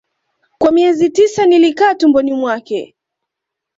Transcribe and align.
Kwa 0.57 0.71
miezi 0.71 1.09
tisa 1.09 1.45
nilikaa 1.45 1.95
tumboni 1.95 2.33
mwake 2.33 2.95